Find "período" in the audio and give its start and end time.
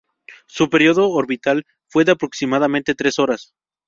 0.71-1.11